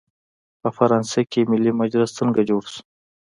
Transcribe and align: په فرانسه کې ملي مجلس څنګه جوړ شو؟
په 0.61 0.69
فرانسه 0.77 1.21
کې 1.31 1.49
ملي 1.51 1.71
مجلس 1.81 2.09
څنګه 2.19 2.41
جوړ 2.49 2.63
شو؟ 2.71 2.81